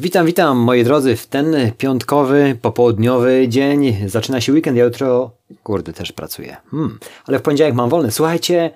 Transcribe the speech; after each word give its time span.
Witam, 0.00 0.26
witam 0.26 0.58
moi 0.58 0.84
drodzy 0.84 1.16
w 1.16 1.26
ten 1.26 1.72
piątkowy, 1.78 2.58
popołudniowy 2.62 3.48
dzień. 3.48 3.96
Zaczyna 4.06 4.40
się 4.40 4.52
weekend, 4.52 4.76
ja 4.76 4.84
jutro, 4.84 5.30
kurde, 5.62 5.92
też 5.92 6.12
pracuję. 6.12 6.56
Hmm, 6.70 6.98
ale 7.26 7.38
w 7.38 7.42
poniedziałek 7.42 7.74
mam 7.74 7.90
wolne. 7.90 8.10
Słuchajcie, 8.10 8.70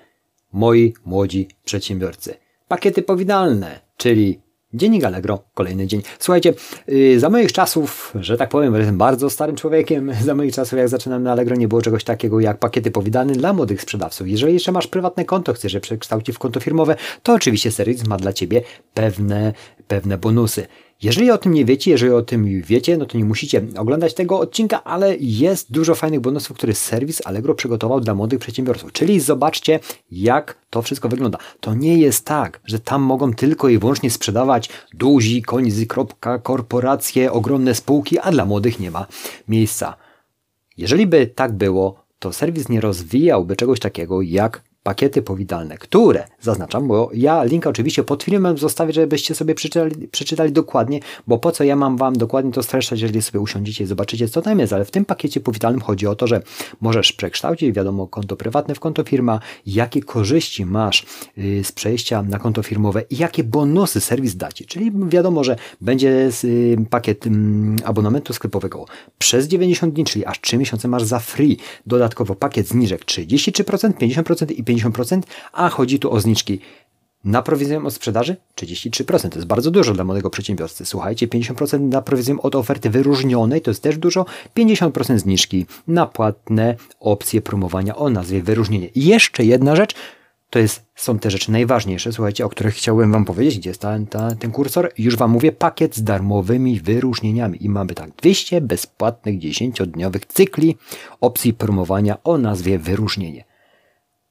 moi 0.53 0.93
młodzi 1.05 1.47
przedsiębiorcy. 1.65 2.33
Pakiety 2.67 3.01
powidalne, 3.01 3.79
czyli 3.97 4.39
Dziennik 4.73 5.03
Allegro, 5.03 5.43
kolejny 5.53 5.87
dzień. 5.87 6.01
Słuchajcie, 6.19 6.53
yy, 6.87 7.19
za 7.19 7.29
moich 7.29 7.51
czasów, 7.51 8.13
że 8.19 8.37
tak 8.37 8.49
powiem, 8.49 8.75
jestem 8.75 8.97
bardzo 8.97 9.29
starym 9.29 9.55
człowiekiem, 9.55 10.11
za 10.25 10.35
moich 10.35 10.53
czasów 10.53 10.79
jak 10.79 10.89
zaczynałem 10.89 11.23
na 11.23 11.31
Allegro 11.31 11.55
nie 11.55 11.67
było 11.67 11.81
czegoś 11.81 12.03
takiego 12.03 12.39
jak 12.39 12.59
pakiety 12.59 12.91
powidalne 12.91 13.33
dla 13.33 13.53
młodych 13.53 13.81
sprzedawców. 13.81 14.27
Jeżeli 14.27 14.53
jeszcze 14.53 14.71
masz 14.71 14.87
prywatne 14.87 15.25
konto, 15.25 15.53
chcesz 15.53 15.73
je 15.73 15.79
przekształcić 15.79 16.35
w 16.35 16.39
konto 16.39 16.59
firmowe, 16.59 16.95
to 17.23 17.33
oczywiście 17.33 17.71
serwis 17.71 18.07
ma 18.07 18.17
dla 18.17 18.33
Ciebie 18.33 18.61
pewne, 18.93 19.53
pewne 19.87 20.17
bonusy. 20.17 20.67
Jeżeli 21.03 21.31
o 21.31 21.37
tym 21.37 21.53
nie 21.53 21.65
wiecie, 21.65 21.91
jeżeli 21.91 22.11
o 22.11 22.21
tym 22.21 22.61
wiecie, 22.61 22.97
no 22.97 23.05
to 23.05 23.17
nie 23.17 23.25
musicie 23.25 23.61
oglądać 23.77 24.13
tego 24.13 24.39
odcinka, 24.39 24.83
ale 24.83 25.15
jest 25.19 25.71
dużo 25.71 25.95
fajnych 25.95 26.19
bonusów, 26.19 26.57
które 26.57 26.73
serwis 26.73 27.21
Allegro 27.25 27.55
przygotował 27.55 28.01
dla 28.01 28.15
młodych 28.15 28.39
przedsiębiorców. 28.39 28.91
Czyli 28.91 29.19
zobaczcie, 29.19 29.79
jak 30.11 30.57
to 30.69 30.81
wszystko 30.81 31.09
wygląda. 31.09 31.37
To 31.59 31.75
nie 31.75 31.97
jest 31.97 32.25
tak, 32.25 32.61
że 32.65 32.79
tam 32.79 33.01
mogą 33.01 33.33
tylko 33.33 33.69
i 33.69 33.77
wyłącznie 33.77 34.11
sprzedawać 34.11 34.69
duzi, 34.93 35.41
końzy, 35.41 35.85
kropka, 35.85 36.39
korporacje, 36.39 37.31
ogromne 37.31 37.75
spółki, 37.75 38.19
a 38.19 38.31
dla 38.31 38.45
młodych 38.45 38.79
nie 38.79 38.91
ma 38.91 39.05
miejsca. 39.47 39.95
Jeżeli 40.77 41.07
by 41.07 41.27
tak 41.27 41.53
było, 41.53 42.05
to 42.19 42.33
serwis 42.33 42.69
nie 42.69 42.81
rozwijałby 42.81 43.55
czegoś 43.55 43.79
takiego 43.79 44.21
jak 44.21 44.61
pakiety 44.85 45.21
powidalne, 45.21 45.77
które 45.77 46.27
zaznaczam, 46.41 46.87
bo 46.87 47.09
ja 47.13 47.43
link 47.43 47.67
oczywiście 47.67 48.03
pod 48.03 48.23
filmem 48.23 48.57
zostawię, 48.57 48.93
żebyście 48.93 49.35
sobie 49.35 49.55
przeczytali, 49.55 50.07
przeczytali 50.07 50.51
dokładnie, 50.51 50.99
bo 51.27 51.37
po 51.37 51.51
co 51.51 51.63
ja 51.63 51.75
mam 51.75 51.97
Wam 51.97 52.15
dokładnie 52.15 52.51
to 52.51 52.63
streszczać, 52.63 53.01
jeżeli 53.01 53.21
sobie 53.21 53.39
usiądziecie 53.39 53.83
i 53.83 53.87
zobaczycie, 53.87 54.27
co 54.27 54.41
tam 54.41 54.59
jest, 54.59 54.73
ale 54.73 54.85
w 54.85 54.91
tym 54.91 55.05
pakiecie 55.05 55.39
powidalnym 55.39 55.81
chodzi 55.81 56.07
o 56.07 56.15
to, 56.15 56.27
że 56.27 56.41
możesz 56.81 57.13
przekształcić, 57.13 57.75
wiadomo, 57.75 58.07
konto 58.07 58.35
prywatne 58.35 58.75
w 58.75 58.79
konto 58.79 59.03
firma, 59.03 59.39
jakie 59.65 60.01
korzyści 60.01 60.65
masz 60.65 61.05
y, 61.37 61.63
z 61.63 61.71
przejścia 61.71 62.23
na 62.23 62.39
konto 62.39 62.63
firmowe 62.63 63.03
i 63.09 63.17
jakie 63.17 63.43
bonusy 63.43 64.01
serwis 64.01 64.35
da 64.35 64.51
Ci, 64.51 64.65
czyli 64.65 64.91
wiadomo, 65.07 65.43
że 65.43 65.55
będzie 65.81 66.29
y, 66.43 66.77
pakiet 66.89 67.27
mm, 67.27 67.75
abonamentu 67.85 68.33
sklepowego 68.33 68.85
przez 69.17 69.47
90 69.47 69.93
dni, 69.93 70.05
czyli 70.05 70.25
aż 70.25 70.41
3 70.41 70.57
miesiące 70.57 70.87
masz 70.87 71.03
za 71.03 71.19
free, 71.19 71.57
dodatkowo 71.85 72.35
pakiet 72.35 72.67
zniżek 72.67 73.05
33%, 73.05 73.93
50% 73.93 74.51
i 74.51 74.63
50% 74.63 74.74
50%, 74.75 75.21
a 75.53 75.69
chodzi 75.69 75.99
tu 75.99 76.11
o 76.11 76.19
zniżki 76.19 76.59
na 77.25 77.41
prowizję 77.41 77.83
od 77.83 77.93
sprzedaży 77.93 78.35
33%. 78.55 79.29
To 79.29 79.35
jest 79.35 79.47
bardzo 79.47 79.71
dużo 79.71 79.93
dla 79.93 80.03
młodego 80.03 80.29
przedsiębiorcy. 80.29 80.85
Słuchajcie, 80.85 81.27
50% 81.27 81.79
na 81.79 82.01
prowizję 82.01 82.35
od 82.41 82.55
oferty 82.55 82.89
wyróżnionej 82.89 83.61
to 83.61 83.71
jest 83.71 83.83
też 83.83 83.97
dużo. 83.97 84.25
50% 84.57 85.17
zniżki 85.17 85.65
na 85.87 86.05
płatne 86.05 86.75
opcje 86.99 87.41
promowania 87.41 87.95
o 87.95 88.09
nazwie 88.09 88.41
wyróżnienie. 88.41 88.87
I 88.87 89.05
jeszcze 89.05 89.45
jedna 89.45 89.75
rzecz, 89.75 89.95
to 90.49 90.59
jest, 90.59 90.85
są 90.95 91.19
te 91.19 91.31
rzeczy 91.31 91.51
najważniejsze, 91.51 92.13
słuchajcie, 92.13 92.45
o 92.45 92.49
których 92.49 92.75
chciałbym 92.75 93.11
Wam 93.11 93.25
powiedzieć. 93.25 93.59
Gdzie 93.59 93.69
jest 93.69 93.81
ta, 93.81 93.99
ta, 94.09 94.35
ten 94.35 94.51
kursor? 94.51 94.91
Już 94.97 95.17
Wam 95.17 95.31
mówię, 95.31 95.51
pakiet 95.51 95.95
z 95.95 96.03
darmowymi 96.03 96.79
wyróżnieniami. 96.79 97.65
I 97.65 97.69
mamy 97.69 97.93
tak, 97.93 98.09
200 98.15 98.61
bezpłatnych 98.61 99.39
10-dniowych 99.39 100.25
cykli 100.27 100.77
opcji 101.21 101.53
promowania 101.53 102.23
o 102.23 102.37
nazwie 102.37 102.79
wyróżnienie 102.79 103.43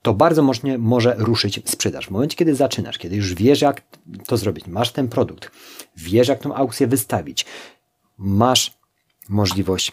to 0.04 0.14
bardzo 0.14 0.42
może, 0.78 1.14
ruszyć 1.18 1.60
sprzedaż. 1.64 2.06
W 2.06 2.10
momencie, 2.10 2.36
kiedy 2.36 2.54
zaczynasz, 2.54 2.98
kiedy 2.98 3.16
już 3.16 3.34
wiesz, 3.34 3.60
jak 3.60 3.82
to 4.26 4.36
zrobić, 4.36 4.66
masz 4.66 4.92
ten 4.92 5.08
produkt, 5.08 5.50
wiesz, 5.96 6.28
jak 6.28 6.40
tą 6.40 6.54
aukcję 6.54 6.86
wystawić, 6.86 7.46
masz 8.18 8.72
możliwość 9.28 9.92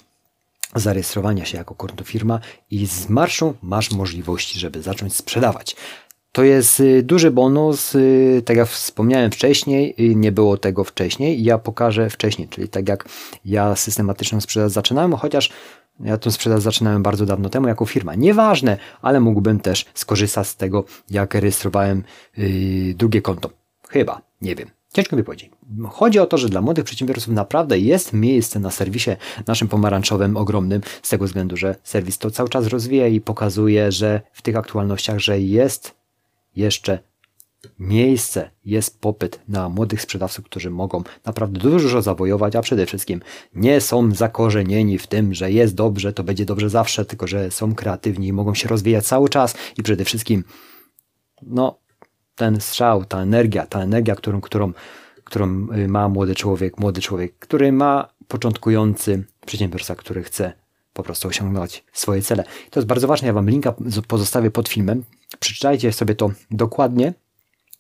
zarejestrowania 0.76 1.46
się 1.46 1.58
jako 1.58 1.76
firma 2.04 2.40
i 2.72 2.86
z 2.86 3.10
marszu 3.10 3.54
masz 3.62 3.92
możliwości, 3.92 4.60
żeby 4.60 4.82
zacząć 4.82 5.16
sprzedawać. 5.16 5.76
To 6.32 6.44
jest 6.44 6.80
y, 6.80 7.04
duży 7.04 7.32
bonus, 7.32 7.96
y, 7.96 8.42
tak 8.46 8.58
jak 8.58 8.68
wspomniałem 8.68 9.32
wcześniej, 9.32 9.96
y, 10.00 10.16
nie 10.16 10.32
było 10.32 10.58
tego 10.58 10.84
wcześniej, 10.84 11.44
ja 11.44 11.58
pokażę 11.58 12.10
wcześniej, 12.10 12.48
czyli 12.48 12.70
tak 12.70 12.90
jak 12.90 13.06
ja 13.46 13.76
systematyczną 13.76 14.42
sprzedaż 14.42 14.72
zaczynałem, 14.72 15.14
chociaż 15.14 15.52
ja 16.00 16.18
tę 16.18 16.32
sprzedaż 16.32 16.62
zaczynałem 16.62 17.04
bardzo 17.04 17.26
dawno 17.26 17.50
temu 17.50 17.68
jako 17.68 17.86
firma. 17.86 18.16
Nieważne, 18.16 18.78
ale 19.02 19.20
mógłbym 19.20 19.60
też 19.60 19.86
skorzystać 19.94 20.48
z 20.48 20.56
tego, 20.56 20.84
jak 21.10 21.36
rejestrowałem 21.36 22.04
drugie 22.96 23.22
konto. 23.22 23.50
Chyba, 23.90 24.22
nie 24.42 24.56
wiem. 24.56 24.70
Ciężko 24.94 25.16
mi 25.16 25.24
powiedzieć. 25.24 25.52
Chodzi 25.90 26.20
o 26.20 26.26
to, 26.26 26.38
że 26.38 26.50
dla 26.50 26.62
młodych 26.62 26.86
przedsiębiorców 26.86 27.34
naprawdę 27.34 27.80
jest 27.80 28.14
miejsce 28.14 28.60
na 28.60 28.72
serwisie 28.72 29.12
naszym 29.48 29.68
pomarańczowym 29.68 30.38
ogromnym, 30.38 30.82
z 31.02 31.10
tego 31.10 31.26
względu, 31.26 31.58
że 31.58 31.76
serwis 31.84 32.18
to 32.18 32.32
cały 32.32 32.50
czas 32.50 32.68
rozwija 32.68 33.08
i 33.08 33.22
pokazuje, 33.22 33.92
że 33.92 34.22
w 34.34 34.42
tych 34.42 34.56
aktualnościach, 34.56 35.20
że 35.20 35.40
jest 35.40 36.01
jeszcze 36.56 37.00
miejsce, 37.80 38.50
jest 38.66 39.02
popyt 39.02 39.40
na 39.48 39.70
młodych 39.70 40.02
sprzedawców, 40.02 40.46
którzy 40.46 40.70
mogą 40.70 41.04
naprawdę 41.26 41.60
dużo 41.60 42.02
zawojować, 42.02 42.56
a 42.56 42.62
przede 42.62 42.86
wszystkim 42.86 43.22
nie 43.54 43.82
są 43.82 44.16
zakorzenieni 44.16 44.98
w 44.98 45.08
tym, 45.08 45.34
że 45.34 45.52
jest 45.52 45.76
dobrze, 45.76 46.14
to 46.14 46.24
będzie 46.24 46.46
dobrze 46.46 46.70
zawsze, 46.70 47.06
tylko 47.06 47.28
że 47.28 47.52
są 47.52 47.76
kreatywni 47.76 48.28
i 48.28 48.34
mogą 48.34 48.54
się 48.54 48.68
rozwijać 48.68 49.06
cały 49.06 49.30
czas. 49.30 49.56
I 49.78 49.84
przede 49.84 50.06
wszystkim 50.06 50.44
no, 51.42 51.80
ten 52.36 52.62
strzał, 52.62 53.06
ta 53.06 53.22
energia, 53.22 53.66
ta 53.66 53.82
energia, 53.82 54.16
którą, 54.16 54.42
którą, 54.42 54.74
którą 55.24 55.68
y, 55.76 55.88
ma 55.88 56.10
młody 56.10 56.36
człowiek, 56.36 56.80
młody 56.80 57.02
człowiek, 57.02 57.40
który 57.40 57.72
ma 57.72 58.10
początkujący 58.28 59.24
przedsiębiorca, 59.46 59.96
który 59.96 60.24
chce 60.24 60.61
po 60.94 61.04
prostu 61.04 61.28
osiągnąć 61.28 61.84
swoje 61.94 62.22
cele. 62.22 62.44
To 62.70 62.80
jest 62.80 62.88
bardzo 62.88 63.08
ważne, 63.08 63.28
ja 63.28 63.34
Wam 63.34 63.50
linka 63.50 63.74
pozostawię 64.08 64.52
pod 64.52 64.70
filmem. 64.70 65.04
Przeczytajcie 65.40 65.92
sobie 65.92 66.16
to 66.16 66.32
dokładnie, 66.52 67.14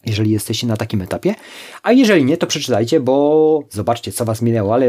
jeżeli 0.05 0.31
jesteście 0.31 0.67
na 0.67 0.77
takim 0.77 1.01
etapie. 1.01 1.35
A 1.83 1.91
jeżeli 1.91 2.25
nie, 2.25 2.37
to 2.37 2.47
przeczytajcie, 2.47 2.99
bo 2.99 3.63
zobaczcie, 3.69 4.11
co 4.11 4.25
Was 4.25 4.41
minęło, 4.41 4.73
ale 4.73 4.87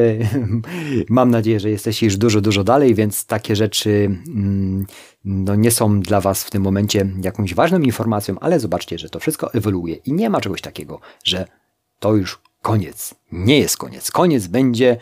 mam 1.08 1.30
nadzieję, 1.30 1.60
że 1.60 1.70
jesteście 1.70 2.06
już 2.06 2.16
dużo, 2.16 2.40
dużo 2.40 2.64
dalej, 2.64 2.94
więc 2.94 3.26
takie 3.26 3.56
rzeczy 3.56 4.10
mm, 4.28 4.86
no, 5.24 5.54
nie 5.54 5.70
są 5.70 6.00
dla 6.00 6.20
Was 6.20 6.44
w 6.44 6.50
tym 6.50 6.62
momencie 6.62 7.06
jakąś 7.22 7.54
ważną 7.54 7.80
informacją, 7.80 8.38
ale 8.40 8.60
zobaczcie, 8.60 8.98
że 8.98 9.08
to 9.08 9.20
wszystko 9.20 9.52
ewoluuje 9.52 9.94
i 9.94 10.12
nie 10.12 10.30
ma 10.30 10.40
czegoś 10.40 10.60
takiego, 10.60 11.00
że 11.24 11.46
to 11.98 12.14
już 12.14 12.38
koniec. 12.62 13.14
Nie 13.32 13.58
jest 13.58 13.76
koniec. 13.76 14.10
Koniec 14.10 14.46
będzie 14.46 14.96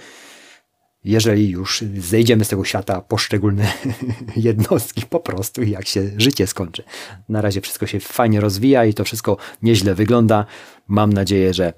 jeżeli 1.05 1.49
już 1.49 1.85
zejdziemy 1.99 2.45
z 2.45 2.49
tego 2.49 2.65
świata 2.65 3.01
poszczególne 3.01 3.73
jednostki 4.37 5.03
po 5.11 5.21
prostu 5.21 5.63
jak 5.63 5.87
się 5.87 6.11
życie 6.17 6.47
skończy. 6.47 6.83
Na 7.29 7.41
razie 7.41 7.61
wszystko 7.61 7.87
się 7.87 8.01
fajnie 8.01 8.41
rozwija 8.41 8.85
i 8.85 8.95
to 8.95 9.05
wszystko 9.05 9.37
nieźle 9.63 9.95
wygląda. 9.95 10.47
Mam 10.89 11.13
nadzieję, 11.13 11.55
że 11.55 11.73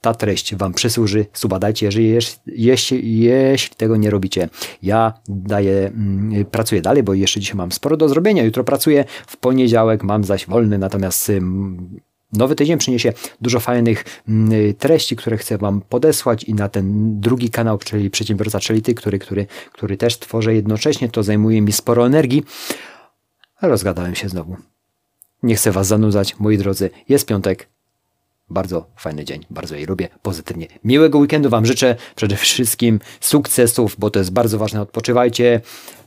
ta 0.00 0.14
treść 0.14 0.54
Wam 0.54 0.74
przysłuży. 0.74 1.26
Subadajcie, 1.32 1.86
jeżeli 1.86 2.18
jeśli, 2.46 3.20
jeśli 3.20 3.76
tego 3.76 3.96
nie 3.96 4.10
robicie. 4.10 4.48
Ja 4.82 5.12
daję, 5.28 5.86
mm, 5.86 6.44
pracuję 6.44 6.82
dalej, 6.82 7.02
bo 7.02 7.14
jeszcze 7.14 7.40
dzisiaj 7.40 7.56
mam 7.56 7.72
sporo 7.72 7.96
do 7.96 8.08
zrobienia. 8.08 8.44
Jutro 8.44 8.64
pracuję, 8.64 9.04
w 9.26 9.36
poniedziałek 9.36 10.02
mam 10.02 10.24
zaś 10.24 10.46
wolny, 10.46 10.78
natomiast 10.78 11.32
Nowy 12.32 12.54
tydzień 12.54 12.78
przyniesie 12.78 13.12
dużo 13.40 13.60
fajnych 13.60 14.04
mm, 14.28 14.74
treści, 14.74 15.16
które 15.16 15.36
chcę 15.36 15.58
Wam 15.58 15.80
podesłać 15.88 16.44
i 16.44 16.54
na 16.54 16.68
ten 16.68 17.20
drugi 17.20 17.50
kanał, 17.50 17.78
czyli 17.78 18.10
Przedsiębiorca, 18.10 18.60
czyli 18.60 18.82
Ty, 18.82 18.94
który, 18.94 19.18
który, 19.18 19.46
który 19.72 19.96
też 19.96 20.18
tworzę 20.18 20.54
jednocześnie, 20.54 21.08
to 21.08 21.22
zajmuje 21.22 21.62
mi 21.62 21.72
sporo 21.72 22.06
energii. 22.06 22.44
Rozgadałem 23.62 24.14
się 24.14 24.28
znowu. 24.28 24.56
Nie 25.42 25.54
chcę 25.54 25.72
Was 25.72 25.86
zanudzać, 25.86 26.38
moi 26.38 26.58
drodzy. 26.58 26.90
Jest 27.08 27.26
piątek. 27.26 27.68
Bardzo 28.50 28.86
fajny 28.96 29.24
dzień, 29.24 29.46
bardzo 29.50 29.76
jej 29.76 29.86
lubię, 29.86 30.08
pozytywnie. 30.22 30.66
Miłego 30.84 31.18
weekendu 31.18 31.50
Wam 31.50 31.66
życzę, 31.66 31.96
przede 32.16 32.36
wszystkim 32.36 33.00
sukcesów, 33.20 33.96
bo 33.98 34.10
to 34.10 34.18
jest 34.18 34.32
bardzo 34.32 34.58
ważne. 34.58 34.80
Odpoczywajcie, 34.80 35.60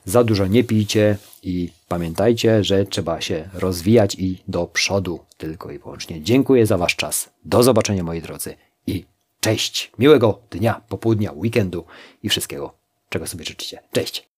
za 0.05 0.23
dużo 0.23 0.47
nie 0.47 0.63
pijcie 0.63 1.17
i 1.44 1.69
pamiętajcie, 1.88 2.63
że 2.63 2.85
trzeba 2.85 3.21
się 3.21 3.50
rozwijać 3.53 4.15
i 4.15 4.44
do 4.47 4.67
przodu 4.67 5.19
tylko 5.38 5.71
i 5.71 5.79
wyłącznie. 5.79 6.21
Dziękuję 6.21 6.65
za 6.65 6.77
Wasz 6.77 6.95
czas. 6.95 7.29
Do 7.45 7.63
zobaczenia 7.63 8.03
moi 8.03 8.21
drodzy 8.21 8.55
i 8.88 9.05
cześć. 9.39 9.91
Miłego 10.00 10.39
dnia, 10.51 10.81
popołudnia, 10.89 11.31
weekendu 11.31 11.85
i 12.23 12.29
wszystkiego, 12.29 12.73
czego 13.09 13.27
sobie 13.27 13.45
życzycie. 13.45 13.79
Cześć. 13.91 14.32